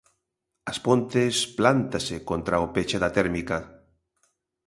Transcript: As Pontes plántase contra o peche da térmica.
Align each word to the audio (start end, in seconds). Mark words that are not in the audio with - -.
As 0.71 0.77
Pontes 0.85 1.35
plántase 1.59 2.15
contra 2.29 2.63
o 2.65 2.67
peche 2.75 2.97
da 3.03 3.13
térmica. 3.17 3.57